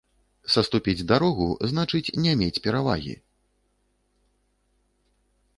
Саступіць 0.53 1.05
дарогу, 1.11 1.49
значыць 1.73 2.13
не 2.25 2.33
мець 2.41 2.61
перавагі 2.65 3.15